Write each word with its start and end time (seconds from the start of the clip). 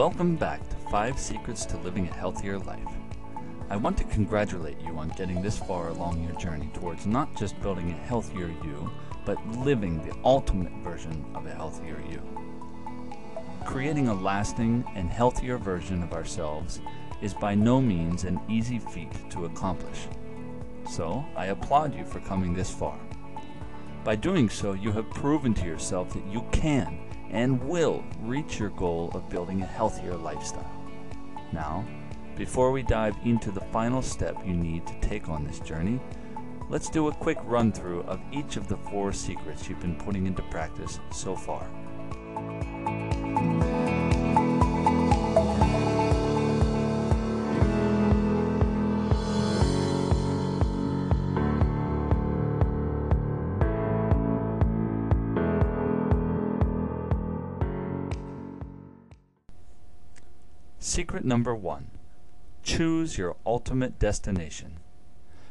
Welcome 0.00 0.36
back 0.36 0.66
to 0.70 0.76
5 0.90 1.18
Secrets 1.18 1.66
to 1.66 1.76
Living 1.76 2.08
a 2.08 2.14
Healthier 2.14 2.58
Life. 2.58 2.88
I 3.68 3.76
want 3.76 3.98
to 3.98 4.04
congratulate 4.04 4.80
you 4.80 4.96
on 4.96 5.10
getting 5.10 5.42
this 5.42 5.58
far 5.58 5.88
along 5.88 6.24
your 6.24 6.32
journey 6.40 6.70
towards 6.72 7.04
not 7.04 7.36
just 7.36 7.60
building 7.60 7.90
a 7.90 8.06
healthier 8.06 8.46
you, 8.64 8.90
but 9.26 9.36
living 9.58 9.98
the 9.98 10.16
ultimate 10.24 10.72
version 10.82 11.22
of 11.34 11.44
a 11.44 11.50
healthier 11.50 12.02
you. 12.10 12.22
Creating 13.66 14.08
a 14.08 14.14
lasting 14.14 14.90
and 14.96 15.10
healthier 15.10 15.58
version 15.58 16.02
of 16.02 16.14
ourselves 16.14 16.80
is 17.20 17.34
by 17.34 17.54
no 17.54 17.78
means 17.78 18.24
an 18.24 18.40
easy 18.48 18.78
feat 18.78 19.12
to 19.28 19.44
accomplish. 19.44 20.08
So, 20.90 21.22
I 21.36 21.48
applaud 21.48 21.94
you 21.94 22.06
for 22.06 22.20
coming 22.20 22.54
this 22.54 22.70
far. 22.70 22.98
By 24.02 24.16
doing 24.16 24.48
so, 24.48 24.72
you 24.72 24.92
have 24.92 25.10
proven 25.10 25.52
to 25.52 25.66
yourself 25.66 26.14
that 26.14 26.24
you 26.32 26.46
can 26.52 26.98
and 27.30 27.62
will 27.62 28.04
reach 28.22 28.58
your 28.58 28.70
goal 28.70 29.10
of 29.14 29.28
building 29.28 29.62
a 29.62 29.66
healthier 29.66 30.16
lifestyle. 30.16 30.70
Now, 31.52 31.84
before 32.36 32.72
we 32.72 32.82
dive 32.82 33.16
into 33.24 33.50
the 33.50 33.60
final 33.60 34.02
step 34.02 34.36
you 34.44 34.54
need 34.54 34.86
to 34.86 35.00
take 35.00 35.28
on 35.28 35.44
this 35.44 35.60
journey, 35.60 36.00
let's 36.68 36.88
do 36.88 37.08
a 37.08 37.12
quick 37.12 37.38
run 37.44 37.72
through 37.72 38.02
of 38.02 38.20
each 38.32 38.56
of 38.56 38.68
the 38.68 38.76
four 38.76 39.12
secrets 39.12 39.68
you've 39.68 39.80
been 39.80 39.96
putting 39.96 40.26
into 40.26 40.42
practice 40.44 41.00
so 41.12 41.36
far. 41.36 41.68
Secret 60.82 61.26
number 61.26 61.54
one 61.54 61.90
choose 62.62 63.18
your 63.18 63.36
ultimate 63.44 63.98
destination. 63.98 64.78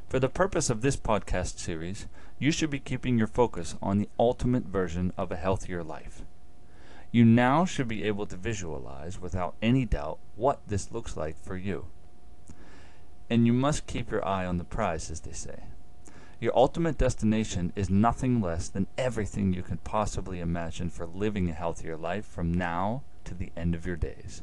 For 0.07 0.19
the 0.19 0.27
purpose 0.27 0.71
of 0.71 0.81
this 0.81 0.97
podcast 0.97 1.59
series, 1.59 2.07
you 2.39 2.51
should 2.51 2.71
be 2.71 2.79
keeping 2.79 3.19
your 3.19 3.27
focus 3.27 3.75
on 3.79 3.99
the 3.99 4.09
ultimate 4.19 4.63
version 4.63 5.13
of 5.17 5.31
a 5.31 5.35
healthier 5.35 5.83
life. 5.83 6.23
You 7.11 7.25
now 7.25 7.63
should 7.63 7.87
be 7.87 8.05
able 8.05 8.25
to 8.25 8.35
visualize 8.37 9.21
without 9.21 9.53
any 9.61 9.85
doubt 9.85 10.17
what 10.35 10.61
this 10.67 10.91
looks 10.91 11.15
like 11.15 11.37
for 11.37 11.55
you. 11.55 11.85
And 13.29 13.45
you 13.45 13.53
must 13.53 13.85
keep 13.85 14.09
your 14.09 14.25
eye 14.27 14.47
on 14.47 14.57
the 14.57 14.63
prize, 14.63 15.11
as 15.11 15.19
they 15.19 15.33
say. 15.33 15.65
Your 16.39 16.57
ultimate 16.57 16.97
destination 16.97 17.71
is 17.75 17.87
nothing 17.87 18.41
less 18.41 18.67
than 18.67 18.87
everything 18.97 19.53
you 19.53 19.61
could 19.61 19.83
possibly 19.83 20.39
imagine 20.39 20.89
for 20.89 21.05
living 21.05 21.51
a 21.51 21.53
healthier 21.53 21.97
life 21.97 22.25
from 22.25 22.51
now 22.51 23.03
to 23.25 23.35
the 23.35 23.51
end 23.55 23.75
of 23.75 23.85
your 23.85 23.95
days 23.95 24.41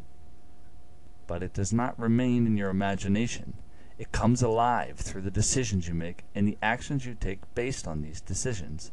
but 1.26 1.42
it 1.42 1.52
does 1.52 1.72
not 1.72 1.98
remain 1.98 2.46
in 2.46 2.56
your 2.56 2.70
imagination. 2.70 3.54
It 3.98 4.12
comes 4.12 4.42
alive 4.42 4.98
through 4.98 5.22
the 5.22 5.30
decisions 5.30 5.88
you 5.88 5.94
make 5.94 6.24
and 6.34 6.46
the 6.46 6.58
actions 6.62 7.06
you 7.06 7.14
take 7.14 7.54
based 7.54 7.88
on 7.88 8.02
these 8.02 8.20
decisions. 8.20 8.92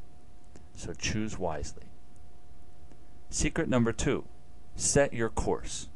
So 0.76 0.94
choose 0.94 1.38
wisely. 1.38 1.84
Secret 3.30 3.68
number 3.68 3.92
two 3.92 4.26
set 4.76 5.14
your 5.14 5.30
course. 5.30 5.90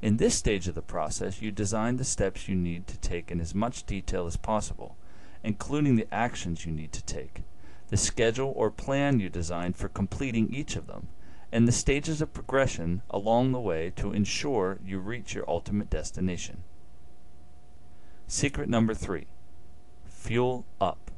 In 0.00 0.16
this 0.16 0.34
stage 0.34 0.68
of 0.68 0.74
the 0.74 0.82
process, 0.82 1.42
you 1.42 1.50
design 1.50 1.96
the 1.96 2.04
steps 2.04 2.48
you 2.48 2.54
need 2.54 2.86
to 2.86 2.98
take 2.98 3.30
in 3.30 3.40
as 3.40 3.54
much 3.54 3.84
detail 3.84 4.26
as 4.26 4.36
possible, 4.36 4.96
including 5.42 5.96
the 5.96 6.12
actions 6.12 6.64
you 6.64 6.72
need 6.72 6.92
to 6.92 7.04
take, 7.04 7.42
the 7.88 7.96
schedule 7.96 8.52
or 8.56 8.70
plan 8.70 9.18
you 9.18 9.28
design 9.28 9.72
for 9.72 9.88
completing 9.88 10.52
each 10.54 10.76
of 10.76 10.86
them, 10.86 11.08
and 11.50 11.66
the 11.66 11.72
stages 11.72 12.20
of 12.20 12.32
progression 12.32 13.02
along 13.10 13.52
the 13.52 13.60
way 13.60 13.92
to 13.96 14.12
ensure 14.12 14.78
you 14.84 14.98
reach 14.98 15.34
your 15.34 15.48
ultimate 15.48 15.88
destination. 15.88 16.62
Secret 18.26 18.68
number 18.68 18.94
three 18.94 19.26
fuel 20.04 20.66
up. 20.80 21.10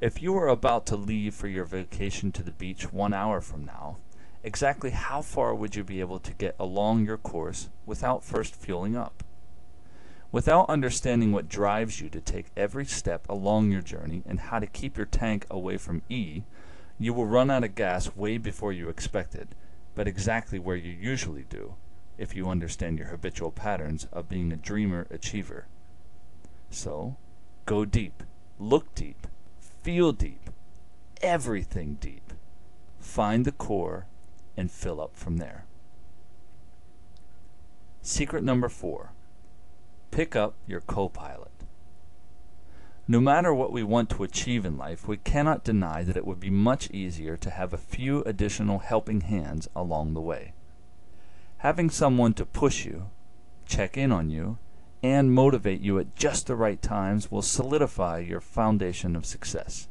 If 0.00 0.22
you 0.22 0.36
are 0.36 0.48
about 0.48 0.86
to 0.86 0.96
leave 0.96 1.34
for 1.34 1.48
your 1.48 1.64
vacation 1.64 2.30
to 2.32 2.42
the 2.42 2.52
beach 2.52 2.92
one 2.92 3.14
hour 3.14 3.40
from 3.40 3.64
now, 3.64 3.96
exactly 4.44 4.90
how 4.90 5.22
far 5.22 5.54
would 5.54 5.74
you 5.74 5.82
be 5.82 6.00
able 6.00 6.18
to 6.20 6.34
get 6.34 6.54
along 6.58 7.06
your 7.06 7.16
course 7.16 7.70
without 7.86 8.22
first 8.22 8.54
fueling 8.54 8.96
up? 8.96 9.24
Without 10.30 10.68
understanding 10.68 11.32
what 11.32 11.48
drives 11.48 12.00
you 12.00 12.08
to 12.10 12.20
take 12.20 12.52
every 12.56 12.84
step 12.84 13.28
along 13.28 13.70
your 13.70 13.80
journey 13.82 14.22
and 14.26 14.38
how 14.40 14.58
to 14.58 14.66
keep 14.66 14.96
your 14.96 15.06
tank 15.06 15.46
away 15.50 15.76
from 15.76 16.02
E, 16.08 16.42
you 16.98 17.12
will 17.12 17.26
run 17.26 17.50
out 17.50 17.64
of 17.64 17.74
gas 17.74 18.14
way 18.14 18.38
before 18.38 18.72
you 18.72 18.88
expected, 18.88 19.48
but 19.94 20.08
exactly 20.08 20.58
where 20.58 20.76
you 20.76 20.92
usually 20.92 21.44
do, 21.48 21.74
if 22.18 22.34
you 22.34 22.48
understand 22.48 22.98
your 22.98 23.08
habitual 23.08 23.50
patterns 23.50 24.06
of 24.12 24.28
being 24.28 24.52
a 24.52 24.56
dreamer 24.56 25.06
achiever. 25.10 25.66
So, 26.70 27.16
go 27.66 27.84
deep, 27.84 28.22
look 28.58 28.94
deep, 28.94 29.26
feel 29.82 30.12
deep, 30.12 30.50
everything 31.22 31.98
deep. 32.00 32.32
Find 33.00 33.44
the 33.44 33.52
core 33.52 34.06
and 34.56 34.70
fill 34.70 35.00
up 35.00 35.16
from 35.16 35.36
there. 35.36 35.66
Secret 38.02 38.44
number 38.44 38.68
four 38.68 39.10
pick 40.10 40.36
up 40.36 40.54
your 40.66 40.80
co 40.80 41.08
pilot. 41.08 41.53
No 43.06 43.20
matter 43.20 43.52
what 43.52 43.70
we 43.70 43.82
want 43.82 44.08
to 44.10 44.24
achieve 44.24 44.64
in 44.64 44.78
life, 44.78 45.06
we 45.06 45.18
cannot 45.18 45.62
deny 45.62 46.02
that 46.04 46.16
it 46.16 46.26
would 46.26 46.40
be 46.40 46.48
much 46.48 46.90
easier 46.90 47.36
to 47.36 47.50
have 47.50 47.74
a 47.74 47.78
few 47.78 48.22
additional 48.22 48.78
helping 48.78 49.20
hands 49.20 49.68
along 49.76 50.14
the 50.14 50.22
way. 50.22 50.54
Having 51.58 51.90
someone 51.90 52.32
to 52.34 52.46
push 52.46 52.86
you, 52.86 53.10
check 53.66 53.98
in 53.98 54.10
on 54.10 54.30
you, 54.30 54.56
and 55.02 55.34
motivate 55.34 55.82
you 55.82 55.98
at 55.98 56.16
just 56.16 56.46
the 56.46 56.56
right 56.56 56.80
times 56.80 57.30
will 57.30 57.42
solidify 57.42 58.20
your 58.20 58.40
foundation 58.40 59.14
of 59.14 59.26
success. 59.26 59.86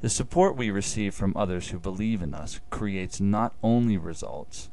The 0.00 0.08
support 0.08 0.56
we 0.56 0.70
receive 0.70 1.14
from 1.14 1.36
others 1.36 1.68
who 1.68 1.78
believe 1.78 2.22
in 2.22 2.32
us 2.32 2.58
creates 2.70 3.20
not 3.20 3.54
only 3.62 3.98
results, 3.98 4.70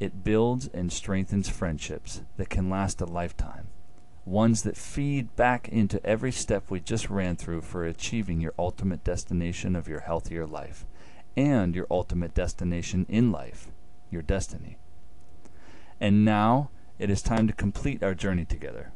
it 0.00 0.24
builds 0.24 0.66
and 0.74 0.92
strengthens 0.92 1.48
friendships 1.48 2.22
that 2.38 2.50
can 2.50 2.68
last 2.68 3.00
a 3.00 3.04
lifetime 3.04 3.68
ones 4.24 4.62
that 4.62 4.76
feed 4.76 5.34
back 5.36 5.68
into 5.68 6.04
every 6.06 6.32
step 6.32 6.70
we 6.70 6.80
just 6.80 7.10
ran 7.10 7.36
through 7.36 7.60
for 7.60 7.84
achieving 7.84 8.40
your 8.40 8.54
ultimate 8.58 9.02
destination 9.02 9.74
of 9.74 9.88
your 9.88 10.00
healthier 10.00 10.46
life 10.46 10.86
and 11.36 11.74
your 11.74 11.86
ultimate 11.90 12.34
destination 12.34 13.06
in 13.08 13.32
life, 13.32 13.68
your 14.10 14.22
destiny. 14.22 14.76
And 16.00 16.24
now 16.24 16.70
it 16.98 17.10
is 17.10 17.22
time 17.22 17.46
to 17.46 17.52
complete 17.52 18.02
our 18.02 18.14
journey 18.14 18.44
together. 18.44 18.92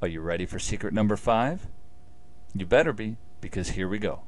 Are 0.00 0.08
you 0.08 0.20
ready 0.20 0.46
for 0.46 0.58
secret 0.58 0.94
number 0.94 1.16
five? 1.16 1.66
You 2.54 2.66
better 2.66 2.92
be, 2.92 3.16
because 3.40 3.70
here 3.70 3.88
we 3.88 3.98
go. 3.98 4.22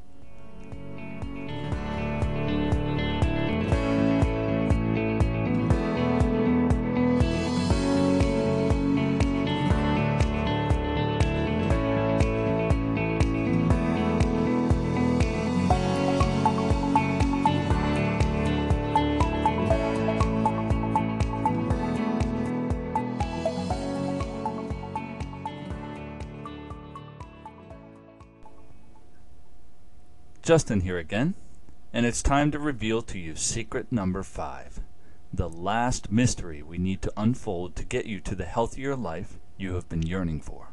Justin 30.50 30.80
here 30.80 30.98
again, 30.98 31.34
and 31.92 32.04
it's 32.04 32.24
time 32.24 32.50
to 32.50 32.58
reveal 32.58 33.02
to 33.02 33.20
you 33.20 33.36
secret 33.36 33.92
number 33.92 34.24
five 34.24 34.80
the 35.32 35.48
last 35.48 36.10
mystery 36.10 36.60
we 36.60 36.76
need 36.76 37.00
to 37.00 37.12
unfold 37.16 37.76
to 37.76 37.84
get 37.84 38.04
you 38.04 38.18
to 38.18 38.34
the 38.34 38.46
healthier 38.46 38.96
life 38.96 39.38
you 39.56 39.74
have 39.74 39.88
been 39.88 40.02
yearning 40.02 40.40
for. 40.40 40.70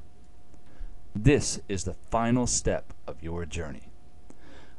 This 1.15 1.61
is 1.69 1.83
the 1.83 1.93
final 1.93 2.47
step 2.47 2.91
of 3.05 3.21
your 3.21 3.45
journey. 3.45 3.91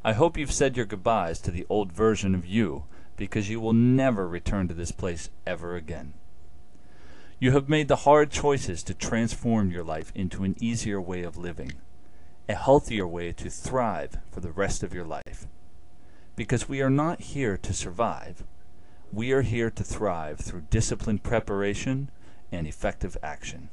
I 0.05 0.15
hope 0.15 0.37
you've 0.37 0.51
said 0.51 0.77
your 0.77 0.85
goodbyes 0.85 1.39
to 1.43 1.53
the 1.53 1.67
old 1.69 1.93
version 1.93 2.35
of 2.35 2.45
you 2.45 2.83
because 3.17 3.49
you 3.49 3.61
will 3.61 3.73
never 3.73 4.27
return 4.27 4.67
to 4.67 4.75
this 4.75 4.91
place 4.91 5.31
ever 5.47 5.77
again. 5.77 6.15
You 7.39 7.53
have 7.53 7.69
made 7.69 7.87
the 7.87 8.03
hard 8.03 8.33
choices 8.33 8.83
to 8.83 8.95
transform 8.95 9.71
your 9.71 9.85
life 9.85 10.11
into 10.17 10.43
an 10.43 10.57
easier 10.59 11.01
way 11.01 11.23
of 11.23 11.37
living 11.37 11.75
a 12.49 12.55
healthier 12.55 13.07
way 13.07 13.33
to 13.33 13.51
thrive 13.51 14.19
for 14.31 14.41
the 14.41 14.53
rest 14.53 14.83
of 14.83 14.95
your 14.95 15.05
life. 15.05 15.47
Because 16.35 16.69
we 16.69 16.81
are 16.81 16.91
not 16.91 17.21
here 17.21 17.57
to 17.59 17.73
survive, 17.75 18.45
we 19.13 19.33
are 19.33 19.43
here 19.43 19.71
to 19.71 19.85
thrive 19.85 20.39
through 20.39 20.63
disciplined 20.71 21.23
preparation 21.23 22.11
and 22.51 22.67
effective 22.67 23.17
action. 23.23 23.69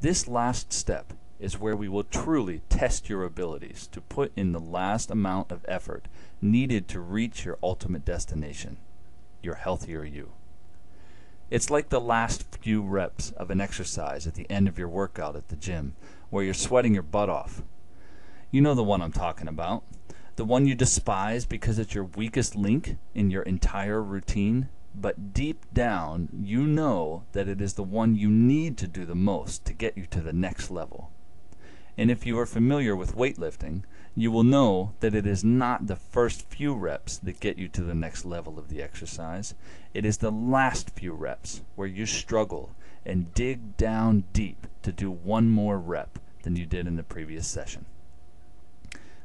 This 0.00 0.26
last 0.26 0.72
step 0.72 1.12
is 1.38 1.60
where 1.60 1.76
we 1.76 1.88
will 1.88 2.04
truly 2.04 2.62
test 2.68 3.08
your 3.08 3.24
abilities 3.24 3.86
to 3.88 4.00
put 4.00 4.32
in 4.36 4.52
the 4.52 4.60
last 4.60 5.10
amount 5.10 5.50
of 5.52 5.64
effort 5.68 6.06
needed 6.40 6.88
to 6.88 7.00
reach 7.00 7.44
your 7.44 7.58
ultimate 7.62 8.04
destination. 8.04 8.76
your 9.44 9.54
healthier 9.56 10.04
you. 10.04 10.30
It's 11.50 11.70
like 11.70 11.90
the 11.90 12.00
last 12.00 12.56
few 12.56 12.82
reps 12.82 13.30
of 13.32 13.50
an 13.50 13.60
exercise 13.60 14.26
at 14.26 14.34
the 14.34 14.50
end 14.50 14.66
of 14.66 14.78
your 14.78 14.88
workout 14.88 15.36
at 15.36 15.48
the 15.48 15.56
gym, 15.56 15.94
where 16.34 16.42
you're 16.42 16.52
sweating 16.52 16.92
your 16.92 17.02
butt 17.04 17.28
off. 17.28 17.62
You 18.50 18.60
know 18.60 18.74
the 18.74 18.82
one 18.82 19.00
I'm 19.00 19.12
talking 19.12 19.46
about. 19.46 19.84
The 20.34 20.44
one 20.44 20.66
you 20.66 20.74
despise 20.74 21.46
because 21.46 21.78
it's 21.78 21.94
your 21.94 22.10
weakest 22.16 22.56
link 22.56 22.96
in 23.14 23.30
your 23.30 23.44
entire 23.44 24.02
routine, 24.02 24.68
but 24.96 25.32
deep 25.32 25.64
down 25.72 26.28
you 26.36 26.66
know 26.66 27.22
that 27.34 27.46
it 27.46 27.60
is 27.60 27.74
the 27.74 27.84
one 27.84 28.16
you 28.16 28.28
need 28.30 28.76
to 28.78 28.88
do 28.88 29.04
the 29.04 29.14
most 29.14 29.64
to 29.66 29.72
get 29.72 29.96
you 29.96 30.06
to 30.06 30.20
the 30.20 30.32
next 30.32 30.72
level. 30.72 31.12
And 31.96 32.10
if 32.10 32.26
you 32.26 32.36
are 32.40 32.46
familiar 32.46 32.96
with 32.96 33.14
weightlifting, 33.14 33.84
you 34.16 34.32
will 34.32 34.42
know 34.42 34.92
that 34.98 35.14
it 35.14 35.28
is 35.28 35.44
not 35.44 35.86
the 35.86 35.94
first 35.94 36.48
few 36.48 36.74
reps 36.74 37.16
that 37.18 37.38
get 37.38 37.58
you 37.58 37.68
to 37.68 37.82
the 37.82 37.94
next 37.94 38.24
level 38.24 38.58
of 38.58 38.70
the 38.70 38.82
exercise. 38.82 39.54
It 39.94 40.04
is 40.04 40.18
the 40.18 40.32
last 40.32 40.90
few 40.90 41.12
reps 41.12 41.62
where 41.76 41.86
you 41.86 42.06
struggle 42.06 42.74
and 43.06 43.32
dig 43.34 43.76
down 43.76 44.24
deep 44.32 44.66
to 44.82 44.90
do 44.90 45.12
one 45.12 45.48
more 45.48 45.78
rep 45.78 46.18
than 46.44 46.56
you 46.56 46.64
did 46.64 46.86
in 46.86 46.96
the 46.96 47.02
previous 47.02 47.46
session. 47.46 47.86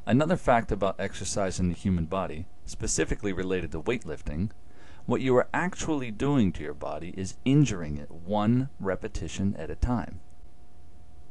Another 0.06 0.38
fact 0.38 0.72
about 0.72 1.00
exercise 1.00 1.60
in 1.60 1.68
the 1.68 1.76
human 1.76 2.06
body, 2.06 2.48
specifically 2.66 3.32
related 3.32 3.72
to 3.72 3.82
weightlifting, 3.82 4.50
what 5.06 5.22
you 5.22 5.36
are 5.36 5.48
actually 5.54 6.12
doing 6.12 6.52
to 6.54 6.64
your 6.64 6.74
body 6.74 7.14
is 7.16 7.38
injuring 7.46 7.98
it 7.98 8.10
one 8.10 8.70
repetition 8.80 9.56
at 9.58 9.70
a 9.70 9.76
time. 9.76 10.20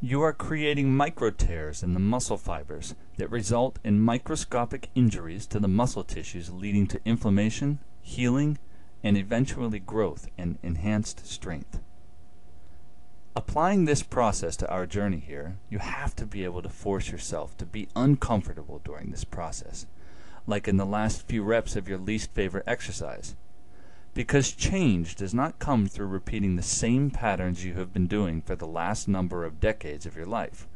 You 0.01 0.23
are 0.23 0.33
creating 0.33 0.95
micro 0.95 1.31
tears 1.31 1.83
in 1.83 1.93
the 1.93 1.99
muscle 2.01 2.39
fibers 2.39 2.95
that 3.17 3.31
result 3.31 3.81
in 3.83 4.01
microscopic 4.01 4.91
injuries 4.95 5.45
to 5.47 5.59
the 5.59 5.67
muscle 5.67 6.05
tissues 6.05 6.53
leading 6.53 6.87
to 6.89 7.01
inflammation, 7.05 7.81
healing, 8.01 8.59
and 9.03 9.17
eventually 9.17 9.81
growth 9.81 10.29
and 10.39 10.59
enhanced 10.63 11.27
strength. 11.27 11.81
Applying 13.39 13.85
this 13.85 14.03
process 14.03 14.57
to 14.57 14.69
our 14.69 14.85
journey 14.85 15.21
here, 15.21 15.59
you 15.71 15.79
have 15.79 16.17
to 16.17 16.27
be 16.27 16.43
able 16.43 16.61
to 16.61 16.69
force 16.69 17.13
yourself 17.13 17.57
to 17.59 17.65
be 17.65 17.87
uncomfortable 17.95 18.81
during 18.85 19.13
this 19.13 19.23
process, 19.23 19.87
like 20.49 20.67
in 20.67 20.77
the 20.77 20.85
last 20.85 21.23
few 21.29 21.45
reps 21.45 21.77
of 21.77 21.89
your 21.89 21.99
least 21.99 22.33
favorite 22.33 22.65
exercise. 22.67 23.37
Because 24.13 24.51
change 24.51 25.15
does 25.15 25.35
not 25.35 25.61
come 25.61 25.87
through 25.87 26.09
repeating 26.09 26.57
the 26.57 26.65
same 26.65 27.13
patterns 27.13 27.65
you 27.65 27.75
have 27.75 27.93
been 27.93 28.09
doing 28.09 28.43
for 28.43 28.57
the 28.57 28.67
last 28.67 29.07
number 29.07 29.45
of 29.45 29.61
decades 29.61 30.05
of 30.05 30.17
your 30.17 30.27
life. 30.27 30.67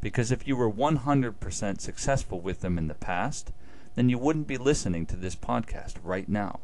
Because 0.00 0.30
if 0.30 0.46
you 0.46 0.54
were 0.54 0.70
100% 0.70 1.80
successful 1.80 2.40
with 2.40 2.60
them 2.60 2.78
in 2.78 2.86
the 2.86 2.94
past, 2.94 3.50
then 3.96 4.08
you 4.08 4.16
wouldn't 4.16 4.46
be 4.46 4.58
listening 4.58 5.06
to 5.06 5.16
this 5.16 5.34
podcast 5.34 5.94
right 6.04 6.28
now. 6.28 6.60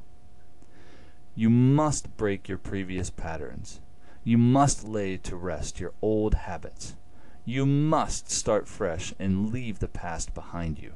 You 1.35 1.51
must 1.51 2.17
break 2.17 2.49
your 2.49 2.59
previous 2.59 3.11
patterns. 3.11 3.81
You 4.27 4.39
must 4.39 4.83
lay 4.83 5.19
to 5.19 5.37
rest 5.37 5.79
your 5.79 5.93
old 6.03 6.35
habits. 6.35 6.97
You 7.45 7.65
must 7.65 8.29
start 8.29 8.67
fresh 8.67 9.15
and 9.21 9.53
leave 9.53 9.79
the 9.79 9.87
past 9.87 10.35
behind 10.35 10.81
you. 10.81 10.95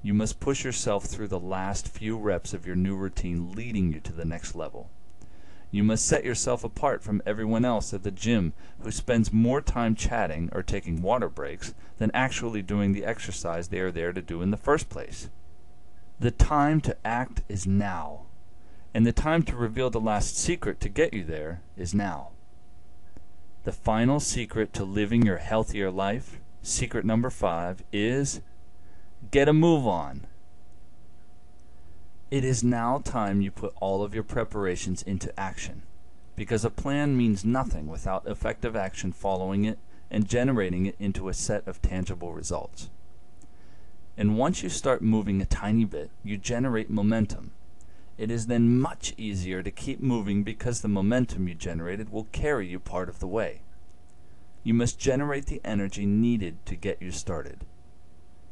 You 0.00 0.14
must 0.14 0.38
push 0.38 0.62
yourself 0.64 1.06
through 1.06 1.26
the 1.26 1.40
last 1.40 1.88
few 1.88 2.16
reps 2.16 2.54
of 2.54 2.68
your 2.68 2.76
new 2.76 2.94
routine 2.94 3.50
leading 3.50 3.92
you 3.92 3.98
to 3.98 4.12
the 4.12 4.24
next 4.24 4.54
level. 4.54 4.90
You 5.72 5.82
must 5.82 6.06
set 6.06 6.22
yourself 6.24 6.62
apart 6.62 7.02
from 7.02 7.20
everyone 7.26 7.64
else 7.64 7.92
at 7.92 8.04
the 8.04 8.12
gym 8.12 8.52
who 8.78 8.92
spends 8.92 9.32
more 9.32 9.60
time 9.60 9.96
chatting 9.96 10.50
or 10.52 10.62
taking 10.62 11.02
water 11.02 11.28
breaks 11.28 11.74
than 11.98 12.12
actually 12.14 12.62
doing 12.62 12.92
the 12.92 13.04
exercise 13.04 13.66
they 13.66 13.80
are 13.80 13.90
there 13.90 14.12
to 14.12 14.22
do 14.22 14.40
in 14.40 14.52
the 14.52 14.56
first 14.56 14.88
place. 14.88 15.30
The 16.20 16.30
time 16.30 16.80
to 16.82 16.96
act 17.04 17.42
is 17.48 17.66
now, 17.66 18.26
and 18.92 19.06
the 19.06 19.12
time 19.12 19.42
to 19.44 19.56
reveal 19.56 19.90
the 19.90 20.00
last 20.00 20.36
secret 20.36 20.80
to 20.80 20.88
get 20.88 21.14
you 21.14 21.24
there 21.24 21.62
is 21.76 21.94
now. 21.94 22.30
The 23.64 23.72
final 23.72 24.20
secret 24.20 24.72
to 24.74 24.84
living 24.84 25.24
your 25.24 25.38
healthier 25.38 25.90
life, 25.90 26.40
secret 26.62 27.04
number 27.04 27.30
five, 27.30 27.82
is 27.92 28.40
Get 29.30 29.48
a 29.48 29.52
move 29.52 29.86
on. 29.86 30.26
It 32.30 32.42
is 32.42 32.64
now 32.64 32.98
time 32.98 33.40
you 33.40 33.50
put 33.50 33.74
all 33.80 34.02
of 34.02 34.14
your 34.14 34.24
preparations 34.24 35.02
into 35.02 35.38
action, 35.38 35.82
because 36.36 36.64
a 36.64 36.70
plan 36.70 37.16
means 37.16 37.44
nothing 37.44 37.86
without 37.86 38.26
effective 38.26 38.74
action 38.74 39.12
following 39.12 39.64
it 39.66 39.78
and 40.10 40.26
generating 40.26 40.86
it 40.86 40.96
into 40.98 41.28
a 41.28 41.34
set 41.34 41.66
of 41.68 41.82
tangible 41.82 42.32
results. 42.32 42.88
And 44.16 44.38
once 44.38 44.62
you 44.62 44.68
start 44.68 45.02
moving 45.02 45.40
a 45.40 45.46
tiny 45.46 45.84
bit, 45.84 46.10
you 46.24 46.36
generate 46.36 46.90
momentum. 46.90 47.52
It 48.20 48.30
is 48.30 48.48
then 48.48 48.78
much 48.78 49.14
easier 49.16 49.62
to 49.62 49.70
keep 49.70 50.02
moving 50.02 50.42
because 50.42 50.82
the 50.82 50.88
momentum 50.88 51.48
you 51.48 51.54
generated 51.54 52.10
will 52.10 52.28
carry 52.32 52.66
you 52.66 52.78
part 52.78 53.08
of 53.08 53.18
the 53.18 53.26
way. 53.26 53.62
You 54.62 54.74
must 54.74 54.98
generate 54.98 55.46
the 55.46 55.62
energy 55.64 56.04
needed 56.04 56.58
to 56.66 56.76
get 56.76 57.00
you 57.00 57.12
started. 57.12 57.64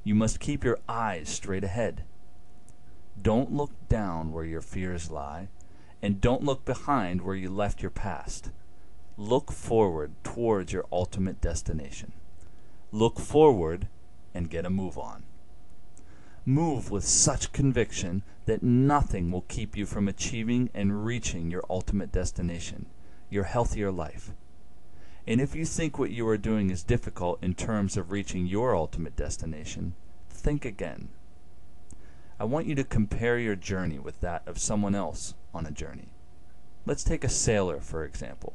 You 0.05 0.15
must 0.15 0.41
keep 0.41 0.65
your 0.65 0.79
eyes 0.89 1.29
straight 1.29 1.65
ahead. 1.65 2.05
Don't 3.21 3.53
look 3.53 3.73
down 3.91 4.33
where 4.33 4.47
your 4.47 4.63
fears 4.63 5.11
lie, 5.11 5.49
and 6.01 6.19
don't 6.19 6.45
look 6.45 6.65
behind 6.65 7.21
where 7.21 7.37
you 7.37 7.51
left 7.51 7.83
your 7.83 7.91
past. 7.91 8.51
Look 9.19 9.53
forward 9.53 10.13
towards 10.25 10.73
your 10.73 10.87
ultimate 10.91 11.43
destination. 11.43 12.15
Look 12.91 13.21
forward 13.21 13.89
and 14.33 14.49
get 14.49 14.65
a 14.65 14.71
move 14.71 14.97
on. 14.97 15.25
Move 16.49 16.91
with 16.91 17.05
such 17.05 17.53
conviction 17.53 18.23
that 18.47 18.63
nothing 18.63 19.31
will 19.31 19.43
keep 19.49 19.77
you 19.77 19.85
from 19.85 20.09
achieving 20.09 20.71
and 20.73 21.05
reaching 21.05 21.51
your 21.51 21.63
ultimate 21.69 22.11
destination, 22.11 22.87
your 23.29 23.45
healthier 23.45 23.91
life. 23.91 24.33
And 25.27 25.43
if 25.43 25.55
you 25.55 25.67
think 25.67 25.99
what 25.99 26.11
you 26.11 26.27
are 26.27 26.39
doing 26.39 26.71
is 26.71 26.83
difficult 26.83 27.39
in 27.43 27.53
terms 27.53 27.99
of 27.99 28.11
reaching 28.11 28.47
your 28.47 28.75
ultimate 28.75 29.15
destination, 29.15 29.95
think 30.31 30.65
again. 30.65 31.11
I 32.41 32.45
want 32.45 32.67
you 32.67 32.75
to 32.77 32.83
compare 32.83 33.39
your 33.39 33.55
journey 33.55 33.99
with 33.99 34.23
that 34.23 34.41
of 34.49 34.59
someone 34.59 34.95
else 34.95 35.35
on 35.53 35.67
a 35.67 35.71
journey. 35.71 36.09
Let's 36.87 37.05
take 37.05 37.25
a 37.25 37.29
sailor, 37.29 37.79
for 37.79 38.07
example, 38.07 38.55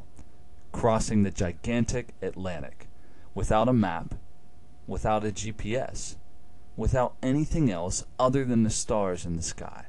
crossing 0.71 1.21
the 1.21 1.29
gigantic 1.29 2.15
Atlantic 2.23 2.87
without 3.35 3.69
a 3.69 3.73
map, 3.73 4.15
without 4.87 5.23
a 5.23 5.27
GPS, 5.27 6.15
without 6.75 7.15
anything 7.21 7.69
else 7.69 8.05
other 8.19 8.45
than 8.45 8.63
the 8.63 8.69
stars 8.69 9.25
in 9.25 9.35
the 9.35 9.43
sky. 9.43 9.85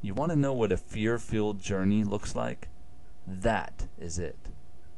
You 0.00 0.14
want 0.14 0.32
to 0.32 0.36
know 0.36 0.52
what 0.52 0.72
a 0.72 0.76
fear 0.76 1.18
filled 1.18 1.60
journey 1.60 2.02
looks 2.02 2.34
like? 2.34 2.68
That 3.26 3.86
is 3.98 4.18
it. 4.18 4.36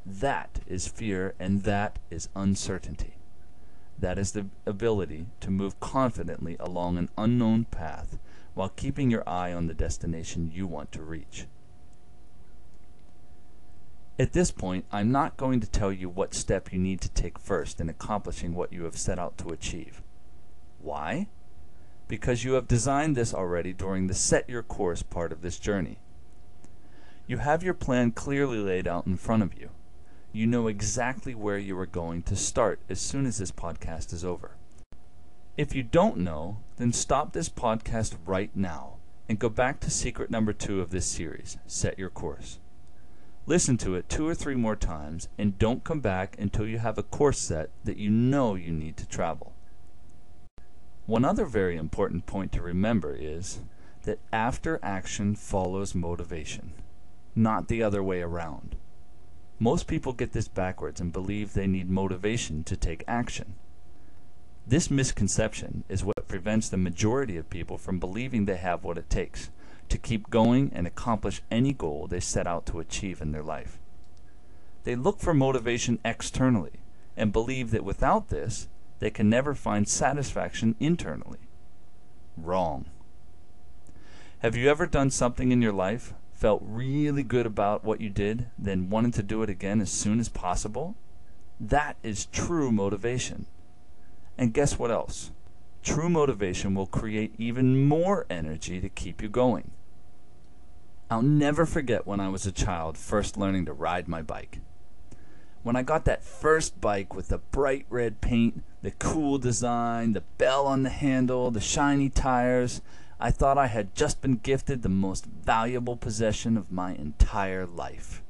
That 0.06 0.60
is 0.66 0.88
fear, 0.88 1.34
and 1.38 1.62
that 1.64 1.98
is 2.10 2.28
uncertainty. 2.34 3.16
That 3.98 4.18
is 4.18 4.32
the 4.32 4.46
ability 4.66 5.26
to 5.40 5.50
move 5.50 5.78
confidently 5.80 6.56
along 6.58 6.98
an 6.98 7.10
unknown 7.16 7.64
path 7.66 8.18
while 8.54 8.70
keeping 8.70 9.10
your 9.10 9.28
eye 9.28 9.52
on 9.52 9.66
the 9.66 9.74
destination 9.74 10.50
you 10.52 10.66
want 10.66 10.92
to 10.92 11.02
reach. 11.02 11.46
At 14.18 14.32
this 14.32 14.52
point, 14.52 14.84
I'm 14.92 15.10
not 15.10 15.36
going 15.36 15.60
to 15.60 15.70
tell 15.70 15.92
you 15.92 16.08
what 16.08 16.34
step 16.34 16.72
you 16.72 16.78
need 16.78 17.00
to 17.00 17.08
take 17.10 17.38
first 17.38 17.80
in 17.80 17.88
accomplishing 17.88 18.54
what 18.54 18.72
you 18.72 18.84
have 18.84 18.96
set 18.96 19.18
out 19.18 19.36
to 19.38 19.48
achieve. 19.48 20.03
Why? 20.84 21.26
Because 22.06 22.44
you 22.44 22.52
have 22.52 22.68
designed 22.68 23.16
this 23.16 23.34
already 23.34 23.72
during 23.72 24.06
the 24.06 24.14
set 24.14 24.48
your 24.48 24.62
course 24.62 25.02
part 25.02 25.32
of 25.32 25.42
this 25.42 25.58
journey. 25.58 25.98
You 27.26 27.38
have 27.38 27.62
your 27.62 27.74
plan 27.74 28.12
clearly 28.12 28.58
laid 28.58 28.86
out 28.86 29.06
in 29.06 29.16
front 29.16 29.42
of 29.42 29.58
you 29.58 29.70
you 30.34 30.48
know 30.48 30.66
exactly 30.66 31.32
where 31.32 31.58
you 31.58 31.78
are 31.78 31.86
going 31.86 32.20
to 32.20 32.34
start 32.34 32.80
as 32.90 33.00
soon 33.00 33.24
as 33.24 33.38
this 33.38 33.52
podcast 33.52 34.12
is 34.12 34.24
over. 34.24 34.56
If 35.56 35.76
you 35.76 35.84
don't 35.84 36.16
know, 36.16 36.56
then 36.76 36.92
stop 36.92 37.32
this 37.32 37.48
podcast 37.48 38.16
right 38.26 38.50
now 38.52 38.94
and 39.28 39.38
go 39.38 39.48
back 39.48 39.78
to 39.80 39.90
secret 39.90 40.32
number 40.32 40.52
two 40.52 40.80
of 40.80 40.90
this 40.90 41.06
series 41.06 41.56
Set 41.68 42.00
Your 42.00 42.10
Course. 42.10 42.58
Listen 43.46 43.76
to 43.78 43.94
it 43.94 44.08
two 44.08 44.26
or 44.26 44.34
three 44.34 44.56
more 44.56 44.74
times 44.74 45.28
and 45.38 45.56
don't 45.56 45.84
come 45.84 46.00
back 46.00 46.34
until 46.36 46.66
you 46.66 46.78
have 46.78 46.98
a 46.98 47.04
course 47.04 47.38
set 47.38 47.70
that 47.84 47.96
you 47.96 48.10
know 48.10 48.56
you 48.56 48.72
need 48.72 48.96
to 48.96 49.06
travel. 49.06 49.53
One 51.06 51.24
other 51.24 51.44
very 51.44 51.76
important 51.76 52.24
point 52.24 52.50
to 52.52 52.62
remember 52.62 53.14
is 53.14 53.60
that 54.04 54.20
after 54.32 54.80
action 54.82 55.34
follows 55.34 55.94
motivation, 55.94 56.72
not 57.34 57.68
the 57.68 57.82
other 57.82 58.02
way 58.02 58.22
around. 58.22 58.76
Most 59.58 59.86
people 59.86 60.14
get 60.14 60.32
this 60.32 60.48
backwards 60.48 61.02
and 61.02 61.12
believe 61.12 61.52
they 61.52 61.66
need 61.66 61.90
motivation 61.90 62.64
to 62.64 62.76
take 62.76 63.04
action. 63.06 63.54
This 64.66 64.90
misconception 64.90 65.84
is 65.90 66.02
what 66.02 66.26
prevents 66.26 66.70
the 66.70 66.78
majority 66.78 67.36
of 67.36 67.50
people 67.50 67.76
from 67.76 67.98
believing 67.98 68.46
they 68.46 68.56
have 68.56 68.82
what 68.82 68.96
it 68.96 69.10
takes 69.10 69.50
to 69.90 69.98
keep 69.98 70.30
going 70.30 70.72
and 70.74 70.86
accomplish 70.86 71.42
any 71.50 71.74
goal 71.74 72.06
they 72.06 72.20
set 72.20 72.46
out 72.46 72.64
to 72.66 72.80
achieve 72.80 73.20
in 73.20 73.32
their 73.32 73.42
life. 73.42 73.78
They 74.84 74.96
look 74.96 75.20
for 75.20 75.34
motivation 75.34 75.98
externally 76.02 76.80
and 77.14 77.30
believe 77.30 77.72
that 77.72 77.84
without 77.84 78.30
this, 78.30 78.68
they 79.04 79.10
can 79.10 79.28
never 79.28 79.54
find 79.54 79.86
satisfaction 79.86 80.74
internally. 80.80 81.40
Wrong. 82.38 82.86
Have 84.38 84.56
you 84.56 84.70
ever 84.70 84.86
done 84.86 85.10
something 85.10 85.52
in 85.52 85.60
your 85.60 85.74
life, 85.74 86.14
felt 86.32 86.62
really 86.64 87.22
good 87.22 87.44
about 87.44 87.84
what 87.84 88.00
you 88.00 88.08
did, 88.08 88.46
then 88.58 88.88
wanted 88.88 89.12
to 89.12 89.22
do 89.22 89.42
it 89.42 89.50
again 89.50 89.82
as 89.82 89.92
soon 89.92 90.20
as 90.20 90.30
possible? 90.30 90.94
That 91.60 91.98
is 92.02 92.24
true 92.24 92.72
motivation. 92.72 93.44
And 94.38 94.54
guess 94.54 94.78
what 94.78 94.90
else? 94.90 95.32
True 95.82 96.08
motivation 96.08 96.74
will 96.74 96.86
create 96.86 97.34
even 97.36 97.86
more 97.86 98.24
energy 98.30 98.80
to 98.80 98.88
keep 98.88 99.20
you 99.20 99.28
going. 99.28 99.72
I'll 101.10 101.20
never 101.20 101.66
forget 101.66 102.06
when 102.06 102.20
I 102.20 102.30
was 102.30 102.46
a 102.46 102.52
child 102.52 102.96
first 102.96 103.36
learning 103.36 103.66
to 103.66 103.74
ride 103.74 104.08
my 104.08 104.22
bike. 104.22 104.60
When 105.64 105.76
I 105.76 105.82
got 105.82 106.04
that 106.04 106.22
first 106.22 106.78
bike 106.78 107.14
with 107.14 107.28
the 107.28 107.38
bright 107.38 107.86
red 107.88 108.20
paint, 108.20 108.62
the 108.82 108.90
cool 108.90 109.38
design, 109.38 110.12
the 110.12 110.20
bell 110.36 110.66
on 110.66 110.82
the 110.82 110.90
handle, 110.90 111.50
the 111.50 111.58
shiny 111.58 112.10
tires, 112.10 112.82
I 113.18 113.30
thought 113.30 113.56
I 113.56 113.68
had 113.68 113.94
just 113.94 114.20
been 114.20 114.36
gifted 114.36 114.82
the 114.82 114.90
most 114.90 115.24
valuable 115.24 115.96
possession 115.96 116.58
of 116.58 116.70
my 116.70 116.92
entire 116.92 117.64
life. 117.64 118.22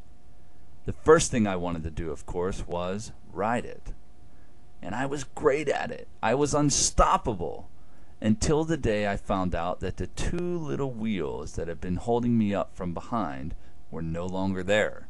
The 0.85 0.93
first 0.93 1.33
thing 1.33 1.45
I 1.45 1.57
wanted 1.57 1.83
to 1.83 1.91
do, 1.91 2.13
of 2.13 2.25
course, 2.25 2.69
was 2.69 3.11
ride 3.33 3.65
it. 3.65 3.93
And 4.81 4.95
I 4.95 5.07
was 5.07 5.25
great 5.25 5.69
at 5.69 5.91
it. 5.91 6.07
I 6.23 6.37
was 6.37 6.55
unstoppable 6.55 7.69
until 8.21 8.63
the 8.63 8.77
day 8.77 9.09
I 9.09 9.17
found 9.17 9.57
out 9.57 9.81
that 9.81 9.97
the 9.97 10.07
two 10.07 10.57
little 10.57 10.93
wheels 10.93 11.57
that 11.57 11.67
had 11.67 11.81
been 11.81 11.97
holding 11.97 12.39
me 12.39 12.55
up 12.55 12.77
from 12.77 12.95
behind 12.95 13.57
were 13.91 14.03
no 14.03 14.25
longer 14.25 14.63
there. 14.63 15.09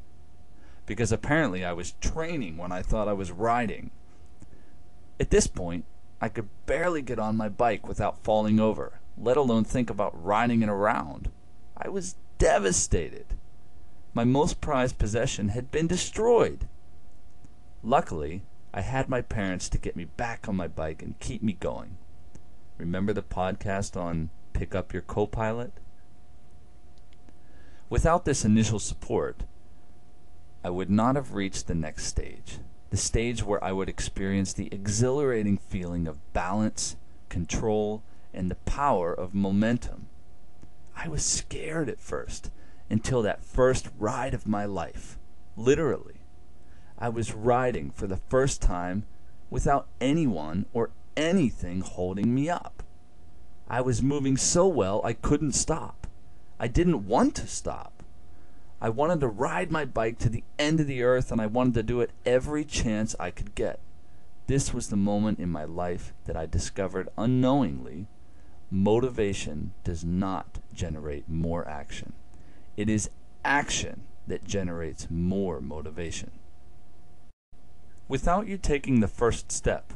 Because 0.87 1.12
apparently 1.12 1.64
I 1.64 1.73
was 1.73 1.93
training 2.00 2.57
when 2.57 2.73
I 2.73 2.83
thought 2.83 3.09
I 3.09 3.12
was 3.14 3.31
riding. 3.31 3.91
At 5.19 5.31
this 5.31 5.47
point, 5.47 5.85
I 6.21 6.29
could 6.29 6.49
barely 6.67 7.03
get 7.03 7.19
on 7.19 7.37
my 7.37 7.49
bike 7.49 7.87
without 7.87 8.23
falling 8.23 8.61
over 8.61 9.00
let 9.17 9.37
alone 9.37 9.64
think 9.64 9.91
about 9.91 10.25
riding 10.25 10.62
it 10.62 10.69
around. 10.69 11.31
I 11.76 11.88
was 11.88 12.17
devastated. 12.38 13.26
My 14.12 14.25
most 14.25 14.61
prized 14.61 14.99
possession 14.99 15.49
had 15.49 15.71
been 15.71 15.87
destroyed. 15.87 16.69
Luckily, 17.83 18.43
I 18.73 18.81
had 18.81 19.09
my 19.09 19.21
parents 19.21 19.69
to 19.69 19.79
get 19.79 19.97
me 19.97 20.05
back 20.05 20.49
on 20.49 20.57
my 20.57 20.69
bike 20.69 21.03
and 21.03 21.19
keep 21.21 21.43
me 21.43 21.53
going. 21.53 21.97
Remember 22.79 23.12
the 23.12 23.23
podcast 23.23 23.97
on 23.97 24.31
Pick 24.53 24.75
Up 24.75 24.93
Your 24.93 25.03
Co-Pilot? 25.03 25.73
Without 27.88 28.25
this 28.25 28.45
initial 28.45 28.79
support, 28.79 29.45
I 30.64 30.71
would 30.71 30.88
not 30.88 31.14
have 31.16 31.35
reached 31.35 31.66
the 31.66 31.75
next 31.75 32.06
stage, 32.06 32.59
the 32.88 32.97
stage 32.97 33.42
where 33.42 33.62
I 33.62 33.73
would 33.73 33.90
experience 33.90 34.54
the 34.54 34.73
exhilarating 34.73 35.59
feeling 35.59 36.09
of 36.09 36.33
balance, 36.33 36.97
control, 37.28 38.02
and 38.33 38.50
the 38.50 38.54
power 38.54 39.12
of 39.12 39.35
momentum. 39.35 40.06
I 40.97 41.09
was 41.09 41.23
scared 41.23 41.90
at 41.90 42.00
first 42.00 42.50
until 42.88 43.21
that 43.21 43.44
first 43.44 43.90
ride 43.99 44.33
of 44.33 44.47
my 44.47 44.64
life. 44.64 45.18
Literally. 45.54 46.23
I 46.99 47.11
was 47.11 47.35
riding 47.35 47.90
for 47.90 48.06
the 48.06 48.21
first 48.30 48.62
time 48.62 49.04
without 49.50 49.87
anyone 50.00 50.64
or 50.73 50.90
anything 51.14 51.83
holding 51.83 52.35
me 52.35 52.49
up. 52.49 52.83
I 53.68 53.83
was 53.83 54.02
moving 54.02 54.38
so 54.38 54.66
well 54.66 55.02
I 55.04 55.12
couldn't 55.12 55.52
stop. 55.52 56.06
I 56.59 56.68
didn't 56.68 57.06
want 57.06 57.35
to 57.35 57.47
stop. 57.47 57.93
I 58.81 58.88
wanted 58.88 59.21
to 59.21 59.28
ride 59.28 59.71
my 59.71 59.85
bike 59.85 60.19
to 60.19 60.28
the 60.28 60.45
end 60.59 60.81
of 60.81 60.87
the 60.87 61.02
earth 61.02 61.33
and 61.33 61.40
I 61.40 61.47
wanted 61.47 61.75
to 61.75 61.83
do 61.83 62.00
it 62.00 62.11
every 62.26 62.64
chance 62.64 63.14
I 63.19 63.31
could 63.31 63.54
get. 63.54 63.81
This 64.47 64.75
was 64.75 64.88
the 64.88 64.97
moment 64.97 65.38
in 65.38 65.49
my 65.49 65.64
life 65.64 66.12
that 66.26 66.37
I 66.37 66.47
discovered 66.47 67.09
unknowingly 67.16 68.07
motivation 68.71 69.73
does 69.85 70.04
not 70.04 70.59
generate 70.75 71.28
more 71.28 71.66
action. 71.69 72.12
It 72.76 72.88
is 72.88 73.09
action 73.45 74.02
that 74.26 74.45
generates 74.45 75.09
more 75.11 75.61
motivation. 75.61 76.33
Without 78.09 78.47
you 78.47 78.59
taking 78.59 79.00
the 79.00 79.09
first 79.09 79.52
step, 79.52 79.93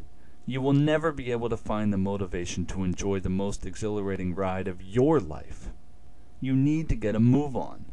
you 0.46 0.62
will 0.62 0.72
never 0.72 1.12
be 1.12 1.30
able 1.30 1.48
to 1.48 1.56
find 1.56 1.92
the 1.92 1.98
motivation 1.98 2.64
to 2.66 2.84
enjoy 2.84 3.20
the 3.20 3.28
most 3.28 3.66
exhilarating 3.66 4.34
ride 4.34 4.68
of 4.68 4.80
your 4.80 5.20
life. 5.20 5.70
You 6.40 6.54
need 6.54 6.88
to 6.88 6.94
get 6.94 7.14
a 7.14 7.20
move 7.20 7.56
on. 7.56 7.84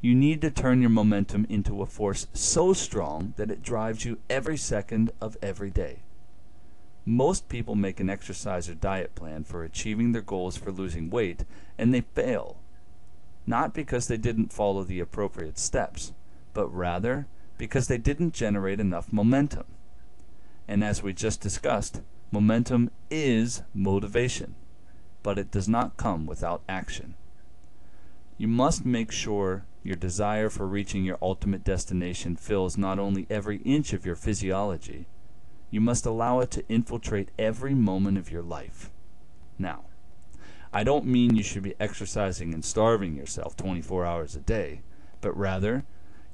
You 0.00 0.14
need 0.14 0.40
to 0.42 0.50
turn 0.50 0.80
your 0.80 0.90
momentum 0.90 1.44
into 1.48 1.82
a 1.82 1.86
force 1.86 2.28
so 2.32 2.72
strong 2.72 3.34
that 3.36 3.50
it 3.50 3.62
drives 3.62 4.04
you 4.04 4.18
every 4.30 4.56
second 4.56 5.10
of 5.20 5.36
every 5.42 5.70
day. 5.70 6.02
Most 7.04 7.48
people 7.48 7.74
make 7.74 7.98
an 7.98 8.08
exercise 8.08 8.68
or 8.68 8.74
diet 8.74 9.16
plan 9.16 9.42
for 9.42 9.64
achieving 9.64 10.12
their 10.12 10.22
goals 10.22 10.56
for 10.56 10.70
losing 10.70 11.10
weight, 11.10 11.44
and 11.76 11.92
they 11.92 12.02
fail. 12.02 12.58
Not 13.44 13.74
because 13.74 14.06
they 14.06 14.18
didn't 14.18 14.52
follow 14.52 14.84
the 14.84 15.00
appropriate 15.00 15.58
steps, 15.58 16.12
but 16.54 16.68
rather 16.68 17.26
because 17.56 17.88
they 17.88 17.98
didn't 17.98 18.34
generate 18.34 18.78
enough 18.78 19.12
momentum. 19.12 19.64
And 20.68 20.84
as 20.84 21.02
we 21.02 21.12
just 21.12 21.40
discussed, 21.40 22.02
momentum 22.30 22.90
is 23.10 23.62
motivation, 23.74 24.54
but 25.24 25.38
it 25.38 25.50
does 25.50 25.68
not 25.68 25.96
come 25.96 26.24
without 26.24 26.62
action. 26.68 27.14
You 28.36 28.46
must 28.46 28.86
make 28.86 29.10
sure 29.10 29.64
your 29.88 29.96
desire 29.96 30.50
for 30.50 30.66
reaching 30.66 31.02
your 31.02 31.16
ultimate 31.22 31.64
destination 31.64 32.36
fills 32.36 32.76
not 32.76 32.98
only 32.98 33.26
every 33.30 33.56
inch 33.62 33.94
of 33.94 34.04
your 34.04 34.14
physiology, 34.14 35.06
you 35.70 35.80
must 35.80 36.04
allow 36.04 36.40
it 36.40 36.50
to 36.50 36.68
infiltrate 36.68 37.30
every 37.38 37.74
moment 37.74 38.18
of 38.18 38.30
your 38.30 38.42
life. 38.42 38.90
Now, 39.58 39.84
I 40.74 40.84
don't 40.84 41.06
mean 41.06 41.36
you 41.36 41.42
should 41.42 41.62
be 41.62 41.74
exercising 41.80 42.52
and 42.52 42.62
starving 42.62 43.16
yourself 43.16 43.56
24 43.56 44.04
hours 44.04 44.36
a 44.36 44.40
day, 44.40 44.82
but 45.22 45.34
rather, 45.34 45.84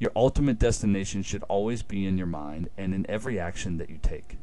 your 0.01 0.11
ultimate 0.17 0.59
destination 0.59 1.23
should 1.23 1.45
always 1.45 1.85
be 1.85 2.05
in 2.05 2.19
your 2.19 2.27
mind 2.27 2.71
and 2.77 2.93
in 2.93 3.09
every 3.09 3.39
action 3.39 3.79
that 3.79 3.89
you 3.89 3.99
take. 4.03 4.37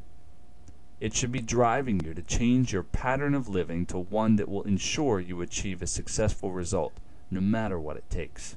It 1.02 1.14
should 1.14 1.34
be 1.34 1.42
driving 1.42 2.00
you 2.06 2.14
to 2.14 2.22
change 2.22 2.72
your 2.72 2.84
pattern 2.84 3.36
of 3.36 3.50
living 3.50 3.86
to 3.88 3.98
one 3.98 4.38
that 4.38 4.48
will 4.48 4.64
ensure 4.64 5.20
you 5.20 5.42
achieve 5.42 5.82
a 5.82 5.88
successful 5.88 6.54
result, 6.54 6.94
no 7.30 7.42
matter 7.42 7.78
what 7.78 7.98
it 7.98 8.10
takes. 8.10 8.56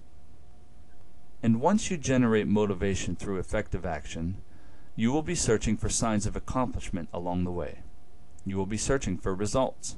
And 1.45 1.61
once 1.61 1.91
you 1.91 1.99
generate 1.99 2.47
motivation 2.47 3.17
through 3.17 3.39
effective 3.39 3.85
action, 3.85 4.37
you 4.97 5.13
will 5.13 5.21
be 5.21 5.35
searching 5.35 5.77
for 5.77 5.91
signs 5.91 6.25
of 6.25 6.37
accomplishment 6.37 7.11
along 7.13 7.45
the 7.45 7.51
way. 7.51 7.81
You 8.47 8.57
will 8.57 8.65
be 8.65 8.79
searching 8.79 9.19
for 9.19 9.35
results. 9.35 9.97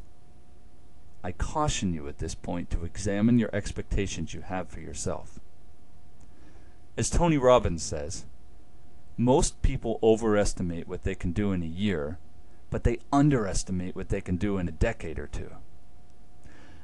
I 1.23 1.31
caution 1.31 1.95
you 1.95 2.09
at 2.09 2.19
this 2.19 2.35
point 2.35 2.69
to 2.71 2.85
examine 2.85 3.39
your 3.39 3.55
expectations 3.55 4.35
you 4.35 4.41
have 4.41 4.69
for 4.69 4.81
yourself. 4.81 5.39
As 6.97 7.09
Tony 7.09 7.39
Robbins 7.39 7.85
says, 7.85 8.25
most 9.17 9.63
people 9.63 10.01
overestimate 10.03 10.89
what 10.89 11.05
they 11.05 11.15
can 11.15 11.31
do 11.31 11.53
in 11.53 11.63
a 11.63 11.67
year, 11.67 12.19
but 12.71 12.83
they 12.83 12.99
underestimate 13.13 13.95
what 13.95 14.09
they 14.09 14.21
can 14.21 14.37
do 14.37 14.59
in 14.59 14.67
a 14.67 14.73
decade 14.73 15.21
or 15.21 15.29
two. 15.29 15.53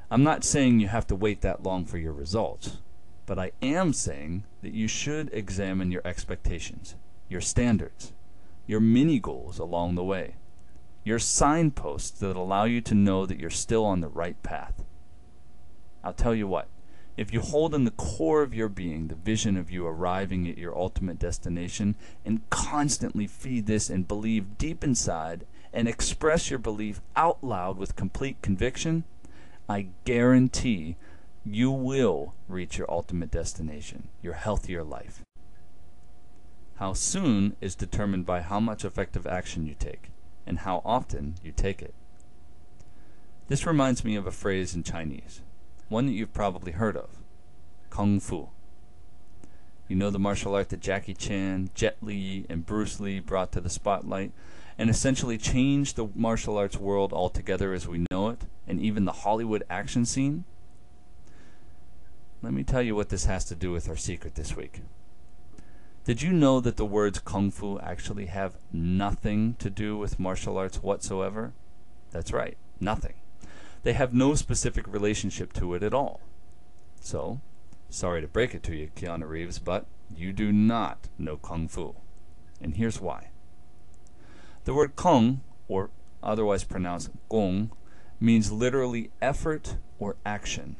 I'm 0.09 0.23
not 0.23 0.45
saying 0.45 0.79
you 0.79 0.87
have 0.87 1.07
to 1.07 1.17
wait 1.17 1.41
that 1.41 1.63
long 1.63 1.83
for 1.83 1.97
your 1.97 2.13
results, 2.13 2.77
but 3.25 3.39
I 3.39 3.51
am 3.61 3.93
saying 3.93 4.43
that 4.61 4.73
you 4.73 4.87
should 4.87 5.29
examine 5.33 5.91
your 5.91 6.01
expectations 6.05 6.95
your 7.29 7.41
standards, 7.41 8.13
your 8.67 8.79
mini 8.79 9.19
goals 9.19 9.57
along 9.57 9.95
the 9.95 10.03
way, 10.03 10.35
your 11.03 11.19
signposts 11.19 12.19
that 12.19 12.35
allow 12.35 12.63
you 12.63 12.79
to 12.79 12.93
know 12.93 13.25
that 13.25 13.39
you're 13.39 13.49
still 13.49 13.83
on 13.83 14.01
the 14.01 14.07
right 14.07 14.41
path. 14.43 14.83
I'll 16.03 16.13
tell 16.13 16.35
you 16.35 16.47
what, 16.47 16.67
if 17.17 17.33
you 17.33 17.41
hold 17.41 17.73
in 17.73 17.85
the 17.85 17.91
core 17.91 18.41
of 18.41 18.53
your 18.53 18.69
being 18.69 19.07
the 19.07 19.15
vision 19.15 19.57
of 19.57 19.71
you 19.71 19.85
arriving 19.85 20.47
at 20.47 20.57
your 20.57 20.77
ultimate 20.77 21.19
destination 21.19 21.95
and 22.25 22.47
constantly 22.49 23.27
feed 23.27 23.65
this 23.65 23.89
and 23.89 24.07
believe 24.07 24.57
deep 24.57 24.83
inside 24.83 25.45
and 25.73 25.87
express 25.87 26.49
your 26.49 26.59
belief 26.59 27.01
out 27.15 27.43
loud 27.43 27.77
with 27.77 27.95
complete 27.95 28.41
conviction, 28.41 29.03
I 29.67 29.87
guarantee 30.05 30.97
you 31.45 31.69
will 31.71 32.33
reach 32.47 32.77
your 32.77 32.89
ultimate 32.89 33.29
destination, 33.29 34.07
your 34.21 34.33
healthier 34.33 34.83
life. 34.83 35.21
How 36.75 36.93
soon 36.93 37.55
is 37.59 37.75
determined 37.75 38.25
by 38.25 38.41
how 38.41 38.59
much 38.59 38.85
effective 38.85 39.27
action 39.27 39.65
you 39.65 39.75
take, 39.77 40.09
and 40.47 40.59
how 40.59 40.81
often 40.85 41.35
you 41.43 41.51
take 41.51 41.81
it. 41.81 41.93
This 43.47 43.65
reminds 43.65 44.05
me 44.05 44.15
of 44.15 44.25
a 44.25 44.31
phrase 44.31 44.73
in 44.73 44.83
Chinese, 44.83 45.41
one 45.89 46.05
that 46.05 46.13
you've 46.13 46.33
probably 46.33 46.71
heard 46.71 46.95
of 46.95 47.19
Kung 47.89 48.19
Fu. 48.19 48.49
You 49.89 49.97
know 49.97 50.09
the 50.09 50.19
martial 50.19 50.55
art 50.55 50.69
that 50.69 50.79
Jackie 50.79 51.13
Chan, 51.13 51.71
Jet 51.75 51.97
Li, 52.01 52.45
and 52.49 52.65
Bruce 52.65 53.01
Lee 53.01 53.19
brought 53.19 53.51
to 53.51 53.61
the 53.61 53.69
spotlight 53.69 54.31
and 54.77 54.89
essentially 54.89 55.37
changed 55.37 55.97
the 55.97 56.07
martial 56.15 56.57
arts 56.57 56.77
world 56.77 57.13
altogether 57.13 57.73
as 57.73 57.87
we 57.87 58.05
know 58.09 58.29
it, 58.29 58.41
and 58.65 58.79
even 58.79 59.05
the 59.05 59.11
Hollywood 59.11 59.63
action 59.69 60.05
scene? 60.05 60.45
Let 62.43 62.51
me 62.51 62.65
tell 62.65 62.81
you 62.81 62.93
what 62.93 63.07
this 63.07 63.23
has 63.23 63.45
to 63.45 63.55
do 63.55 63.71
with 63.71 63.87
our 63.87 63.95
secret 63.95 64.35
this 64.35 64.53
week. 64.53 64.81
Did 66.03 66.21
you 66.21 66.33
know 66.33 66.59
that 66.59 66.75
the 66.75 66.85
words 66.85 67.19
kung 67.19 67.49
fu 67.51 67.79
actually 67.79 68.25
have 68.25 68.57
nothing 68.73 69.53
to 69.59 69.69
do 69.69 69.97
with 69.97 70.19
martial 70.19 70.57
arts 70.57 70.83
whatsoever? 70.83 71.53
That's 72.11 72.33
right, 72.33 72.57
nothing. 72.81 73.13
they 73.83 73.93
have 73.93 74.13
no 74.13 74.35
specific 74.35 74.85
relationship 74.87 75.53
to 75.53 75.73
it 75.73 75.83
at 75.83 75.93
all. 75.93 76.19
So, 76.99 77.39
sorry 77.89 78.19
to 78.19 78.27
break 78.27 78.53
it 78.53 78.63
to 78.63 78.75
you, 78.75 78.89
Keanu 78.93 79.27
Reeves, 79.27 79.59
but 79.59 79.85
you 80.13 80.33
do 80.33 80.51
not 80.51 81.07
know 81.17 81.37
Kung 81.37 81.69
Fu. 81.69 81.95
And 82.61 82.75
here's 82.75 82.99
why. 82.99 83.29
The 84.65 84.73
word 84.73 84.97
Kung, 84.97 85.39
or 85.69 85.91
otherwise 86.21 86.65
pronounced 86.65 87.11
Gong, 87.29 87.71
means 88.19 88.51
literally 88.51 89.11
effort 89.21 89.77
or 89.97 90.17
action, 90.25 90.75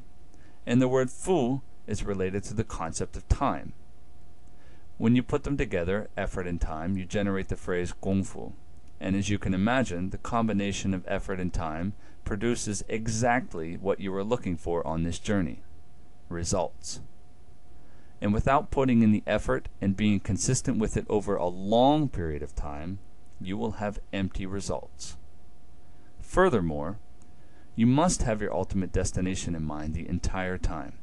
and 0.66 0.82
the 0.82 0.88
word 0.88 1.10
Fu 1.10 1.62
is 1.88 2.04
related 2.04 2.44
to 2.44 2.54
the 2.54 2.64
concept 2.64 3.16
of 3.16 3.28
time. 3.28 3.74
When 4.98 5.16
you 5.16 5.24
put 5.24 5.44
them 5.44 5.58
together, 5.58 6.10
effort 6.16 6.48
and 6.48 6.62
time, 6.62 6.98
you 6.98 7.06
generate 7.06 7.50
the 7.50 7.56
phrase 7.56 7.94
Gong 8.00 8.24
Fu. 8.24 8.54
And 9.00 9.16
as 9.16 9.30
you 9.30 9.38
can 9.38 9.54
imagine, 9.54 10.12
the 10.12 10.18
combination 10.18 10.94
of 10.94 11.04
effort 11.08 11.40
and 11.40 11.54
time 11.54 11.94
produces 12.24 12.84
exactly 12.88 13.76
what 13.76 14.00
you 14.00 14.12
were 14.12 14.24
looking 14.24 14.56
for 14.56 14.86
on 14.88 15.04
this 15.04 15.20
journey 15.20 15.62
results. 16.30 17.02
And 18.22 18.34
without 18.34 18.72
putting 18.72 19.02
in 19.02 19.12
the 19.12 19.24
effort 19.28 19.68
and 19.82 19.98
being 19.98 20.22
consistent 20.22 20.78
with 20.78 20.96
it 20.96 21.06
over 21.10 21.36
a 21.36 21.48
long 21.48 22.08
period 22.08 22.42
of 22.42 22.56
time, 22.56 23.00
you 23.42 23.58
will 23.58 23.74
have 23.74 24.00
empty 24.14 24.46
results. 24.46 25.18
Furthermore, 26.22 27.00
you 27.76 27.88
must 27.88 28.24
have 28.24 28.42
your 28.42 28.54
ultimate 28.54 28.92
destination 28.92 29.56
in 29.56 29.64
mind 29.64 29.94
the 29.94 30.08
entire 30.08 30.58
time. 30.58 31.00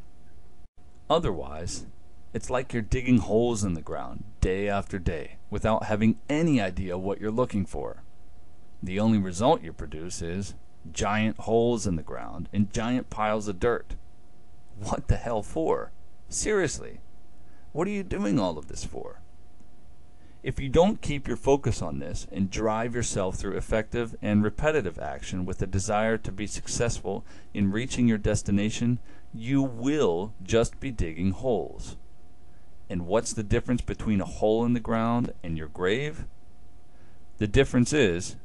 Otherwise, 1.08 1.86
it's 2.32 2.50
like 2.50 2.72
you're 2.72 2.82
digging 2.82 3.18
holes 3.18 3.64
in 3.64 3.74
the 3.74 3.80
ground 3.80 4.22
day 4.40 4.68
after 4.68 4.98
day 4.98 5.36
without 5.50 5.84
having 5.84 6.20
any 6.28 6.60
idea 6.60 6.96
what 6.96 7.20
you're 7.20 7.30
looking 7.30 7.66
for. 7.66 8.04
The 8.82 9.00
only 9.00 9.18
result 9.18 9.62
you 9.62 9.72
produce 9.72 10.22
is 10.22 10.54
giant 10.92 11.38
holes 11.40 11.86
in 11.86 11.96
the 11.96 12.02
ground 12.02 12.48
and 12.52 12.72
giant 12.72 13.10
piles 13.10 13.48
of 13.48 13.58
dirt. 13.58 13.96
What 14.78 15.08
the 15.08 15.16
hell 15.16 15.42
for? 15.42 15.90
Seriously, 16.28 17.00
what 17.72 17.88
are 17.88 17.90
you 17.90 18.04
doing 18.04 18.38
all 18.38 18.56
of 18.56 18.68
this 18.68 18.84
for? 18.84 19.20
If 20.42 20.58
you 20.58 20.70
don't 20.70 21.02
keep 21.02 21.28
your 21.28 21.36
focus 21.36 21.82
on 21.82 21.98
this 21.98 22.26
and 22.32 22.50
drive 22.50 22.94
yourself 22.94 23.36
through 23.36 23.58
effective 23.58 24.16
and 24.22 24.42
repetitive 24.42 24.98
action 24.98 25.44
with 25.44 25.60
a 25.60 25.66
desire 25.66 26.16
to 26.16 26.32
be 26.32 26.46
successful 26.46 27.26
in 27.52 27.70
reaching 27.70 28.08
your 28.08 28.16
destination, 28.16 29.00
you 29.34 29.62
will 29.62 30.32
just 30.42 30.80
be 30.80 30.90
digging 30.90 31.32
holes. 31.32 31.96
And 32.88 33.06
what's 33.06 33.34
the 33.34 33.42
difference 33.42 33.82
between 33.82 34.22
a 34.22 34.24
hole 34.24 34.64
in 34.64 34.72
the 34.72 34.80
ground 34.80 35.34
and 35.42 35.58
your 35.58 35.68
grave? 35.68 36.24
The 37.36 37.46
difference 37.46 37.92
is 37.92 38.36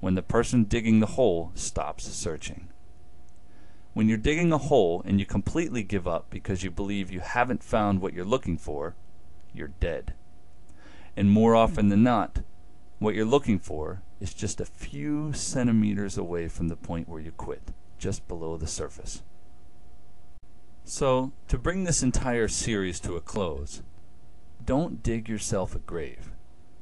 when 0.00 0.14
the 0.14 0.22
person 0.22 0.64
digging 0.64 1.00
the 1.00 1.06
hole 1.06 1.52
stops 1.54 2.04
searching. 2.04 2.70
When 3.92 4.08
you're 4.08 4.16
digging 4.16 4.54
a 4.54 4.58
hole 4.58 5.02
and 5.04 5.20
you 5.20 5.26
completely 5.26 5.82
give 5.82 6.08
up 6.08 6.30
because 6.30 6.62
you 6.64 6.70
believe 6.70 7.12
you 7.12 7.20
haven't 7.20 7.62
found 7.62 8.00
what 8.00 8.14
you're 8.14 8.24
looking 8.24 8.56
for, 8.56 8.94
you're 9.52 9.68
dead. 9.68 10.14
And 11.16 11.30
more 11.30 11.54
often 11.54 11.88
than 11.88 12.02
not, 12.02 12.40
what 12.98 13.14
you're 13.14 13.24
looking 13.24 13.58
for 13.58 14.02
is 14.20 14.32
just 14.32 14.60
a 14.60 14.64
few 14.64 15.32
centimeters 15.32 16.16
away 16.16 16.48
from 16.48 16.68
the 16.68 16.76
point 16.76 17.08
where 17.08 17.20
you 17.20 17.32
quit, 17.32 17.72
just 17.98 18.26
below 18.28 18.56
the 18.56 18.66
surface. 18.66 19.22
So, 20.84 21.32
to 21.48 21.58
bring 21.58 21.84
this 21.84 22.02
entire 22.02 22.48
series 22.48 23.00
to 23.00 23.16
a 23.16 23.20
close, 23.20 23.82
don't 24.64 25.02
dig 25.02 25.28
yourself 25.28 25.74
a 25.74 25.80
grave, 25.80 26.32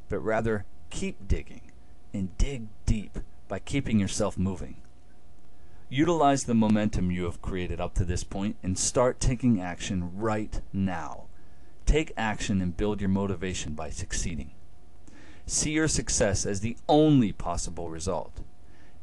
but 0.09 0.21
rather 0.21 0.65
keep 0.91 1.27
digging 1.27 1.73
and 2.13 2.37
dig 2.37 2.67
deep 2.87 3.19
by 3.49 3.59
keeping 3.59 3.99
yourself 3.99 4.37
moving. 4.37 4.77
Utilize 5.89 6.45
the 6.45 6.55
momentum 6.55 7.11
you 7.11 7.25
have 7.25 7.43
created 7.43 7.81
up 7.81 7.95
to 7.95 8.05
this 8.05 8.23
point 8.23 8.57
and 8.63 8.79
start 8.79 9.19
taking 9.19 9.61
action 9.61 10.17
right 10.17 10.61
now. 10.73 11.25
Take 11.91 12.13
action 12.17 12.63
and 12.63 12.77
build 12.77 13.01
your 13.01 13.11
motivation 13.11 13.75
by 13.75 13.91
succeeding. 13.91 14.53
See 15.45 15.73
your 15.73 15.89
success 15.89 16.47
as 16.47 16.61
the 16.61 16.77
only 16.89 17.33
possible 17.33 17.91
result. 17.91 18.43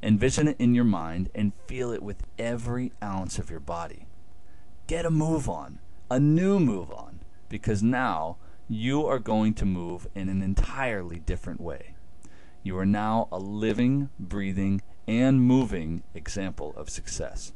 Envision 0.02 0.48
it 0.48 0.56
in 0.58 0.74
your 0.74 0.86
mind 0.86 1.30
and 1.36 1.52
feel 1.68 1.92
it 1.92 2.02
with 2.02 2.24
every 2.40 2.94
ounce 3.04 3.40
of 3.40 3.50
your 3.50 3.60
body. 3.60 4.06
Get 4.88 5.06
a 5.06 5.12
move 5.12 5.50
on, 5.50 5.80
a 6.10 6.18
new 6.18 6.62
move 6.62 6.90
on, 6.94 7.20
because 7.50 7.84
now 7.84 8.38
you 8.70 9.06
are 9.06 9.20
going 9.20 9.54
to 9.56 9.66
move 9.66 10.08
in 10.16 10.30
an 10.30 10.42
entirely 10.42 11.20
different 11.20 11.60
way. 11.60 11.94
You 12.64 12.78
are 12.78 12.86
now 12.86 13.28
a 13.34 13.38
living, 13.38 14.12
breathing, 14.18 14.82
and 15.06 15.42
moving 15.42 16.04
example 16.14 16.74
of 16.78 16.90
success. 16.90 17.52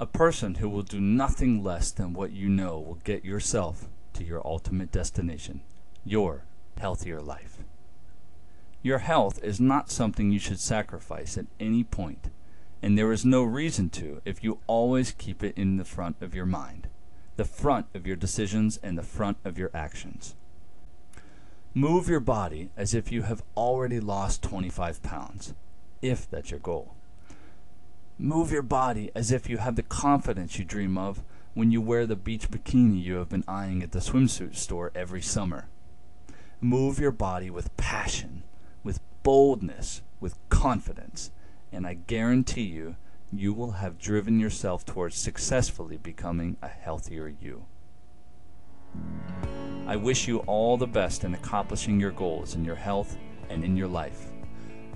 A 0.00 0.06
person 0.06 0.54
who 0.54 0.70
will 0.70 0.80
do 0.80 1.02
nothing 1.02 1.62
less 1.62 1.90
than 1.90 2.14
what 2.14 2.32
you 2.32 2.48
know 2.48 2.80
will 2.80 2.98
get 3.04 3.26
yourself 3.26 3.90
to 4.22 4.28
your 4.28 4.46
ultimate 4.46 4.92
destination, 4.92 5.62
your 6.04 6.44
healthier 6.78 7.20
life. 7.20 7.58
Your 8.82 8.98
health 8.98 9.42
is 9.42 9.60
not 9.60 9.90
something 9.90 10.30
you 10.30 10.38
should 10.38 10.60
sacrifice 10.60 11.36
at 11.36 11.46
any 11.58 11.84
point, 11.84 12.30
and 12.82 12.96
there 12.96 13.12
is 13.12 13.24
no 13.24 13.42
reason 13.42 13.90
to 13.90 14.20
if 14.24 14.42
you 14.42 14.58
always 14.66 15.12
keep 15.12 15.42
it 15.42 15.56
in 15.56 15.76
the 15.76 15.84
front 15.84 16.16
of 16.20 16.34
your 16.34 16.46
mind 16.46 16.88
the 17.36 17.44
front 17.46 17.86
of 17.94 18.06
your 18.06 18.14
decisions 18.14 18.78
and 18.82 18.98
the 18.98 19.02
front 19.02 19.38
of 19.42 19.56
your 19.56 19.70
actions. 19.72 20.34
Move 21.72 22.06
your 22.06 22.20
body 22.20 22.68
as 22.76 22.92
if 22.92 23.10
you 23.10 23.22
have 23.22 23.42
already 23.56 23.98
lost 23.98 24.42
25 24.42 25.02
pounds, 25.02 25.54
if 26.02 26.30
that's 26.30 26.50
your 26.50 26.60
goal. 26.60 26.94
Move 28.18 28.52
your 28.52 28.62
body 28.62 29.10
as 29.14 29.32
if 29.32 29.48
you 29.48 29.56
have 29.56 29.76
the 29.76 29.82
confidence 29.82 30.58
you 30.58 30.64
dream 30.66 30.98
of 30.98 31.22
when 31.54 31.70
you 31.70 31.80
wear 31.80 32.06
the 32.06 32.16
beach 32.16 32.50
bikini 32.50 33.02
you 33.02 33.16
have 33.16 33.28
been 33.28 33.44
eyeing 33.46 33.82
at 33.82 33.92
the 33.92 33.98
swimsuit 33.98 34.56
store 34.56 34.90
every 34.94 35.20
summer. 35.20 35.68
Move 36.60 36.98
your 36.98 37.10
body 37.10 37.50
with 37.50 37.76
passion, 37.76 38.42
with 38.82 39.00
boldness, 39.22 40.02
with 40.20 40.36
confidence, 40.48 41.30
and 41.72 41.86
I 41.86 41.94
guarantee 41.94 42.62
you 42.62 42.96
you 43.32 43.52
will 43.52 43.72
have 43.72 43.98
driven 43.98 44.38
yourself 44.38 44.84
towards 44.84 45.16
successfully 45.16 45.96
becoming 45.96 46.56
a 46.62 46.68
healthier 46.68 47.34
you. 47.40 47.66
I 49.86 49.96
wish 49.96 50.28
you 50.28 50.38
all 50.40 50.76
the 50.76 50.86
best 50.86 51.24
in 51.24 51.34
accomplishing 51.34 51.98
your 51.98 52.12
goals 52.12 52.54
in 52.54 52.64
your 52.64 52.76
health 52.76 53.16
and 53.48 53.64
in 53.64 53.76
your 53.76 53.88
life. 53.88 54.26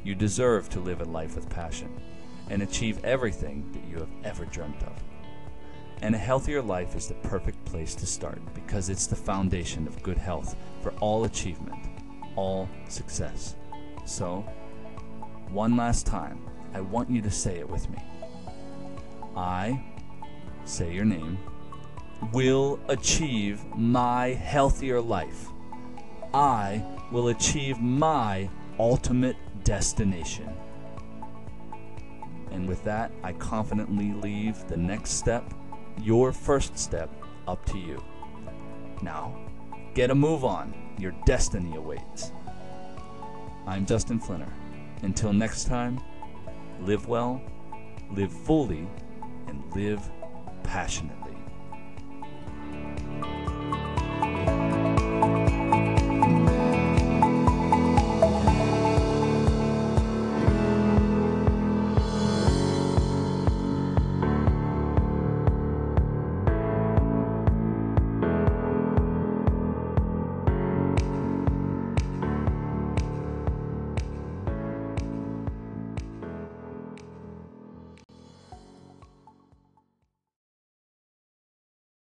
You 0.04 0.14
deserve 0.14 0.68
to 0.70 0.80
live 0.80 1.00
a 1.00 1.04
life 1.04 1.34
with 1.34 1.50
passion 1.50 2.00
and 2.48 2.62
achieve 2.62 3.04
everything 3.04 3.70
that 3.72 3.84
you 3.90 3.98
have 3.98 4.08
ever 4.24 4.44
dreamt 4.44 4.82
of. 4.82 5.15
And 6.02 6.14
a 6.14 6.18
healthier 6.18 6.62
life 6.62 6.94
is 6.94 7.08
the 7.08 7.14
perfect 7.14 7.64
place 7.64 7.94
to 7.96 8.06
start 8.06 8.40
because 8.54 8.88
it's 8.88 9.06
the 9.06 9.16
foundation 9.16 9.86
of 9.86 10.02
good 10.02 10.18
health 10.18 10.54
for 10.82 10.92
all 11.00 11.24
achievement, 11.24 11.76
all 12.36 12.68
success. 12.88 13.56
So, 14.04 14.44
one 15.50 15.76
last 15.76 16.06
time, 16.06 16.40
I 16.74 16.80
want 16.80 17.10
you 17.10 17.22
to 17.22 17.30
say 17.30 17.58
it 17.58 17.68
with 17.68 17.88
me. 17.90 17.98
I, 19.36 19.82
say 20.64 20.92
your 20.92 21.04
name, 21.04 21.38
will 22.32 22.78
achieve 22.88 23.64
my 23.74 24.28
healthier 24.28 25.00
life. 25.00 25.48
I 26.34 26.84
will 27.10 27.28
achieve 27.28 27.80
my 27.80 28.50
ultimate 28.78 29.36
destination. 29.64 30.48
And 32.50 32.68
with 32.68 32.82
that, 32.84 33.12
I 33.22 33.32
confidently 33.34 34.12
leave 34.12 34.66
the 34.68 34.76
next 34.76 35.12
step, 35.12 35.52
your 36.02 36.32
first 36.32 36.78
step, 36.78 37.10
up 37.46 37.64
to 37.66 37.78
you. 37.78 38.02
Now, 39.02 39.36
get 39.94 40.10
a 40.10 40.14
move 40.14 40.44
on. 40.44 40.74
Your 40.98 41.12
destiny 41.26 41.76
awaits. 41.76 42.32
I'm 43.66 43.84
Justin 43.84 44.18
Flinner. 44.18 44.50
Until 45.02 45.32
next 45.32 45.64
time, 45.64 46.00
live 46.80 47.06
well, 47.06 47.42
live 48.10 48.32
fully, 48.32 48.88
and 49.46 49.62
live 49.74 50.00
passionately. 50.62 51.35